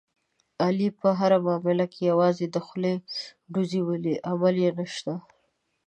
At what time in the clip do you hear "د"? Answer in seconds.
2.49-2.57